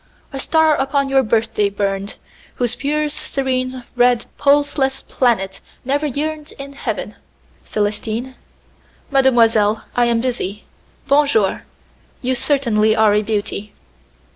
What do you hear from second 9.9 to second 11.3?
I am busy. Bon